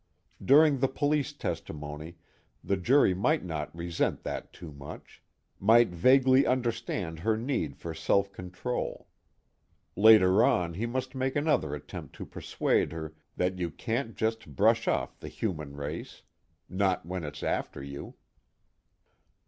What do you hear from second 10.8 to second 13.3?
must make another attempt to persuade her